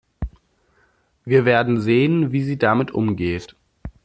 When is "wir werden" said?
1.25-1.79